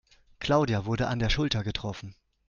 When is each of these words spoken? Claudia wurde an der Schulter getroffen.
Claudia 0.39 0.85
wurde 0.85 1.05
an 1.07 1.19
der 1.19 1.29
Schulter 1.29 1.63
getroffen. 1.63 2.15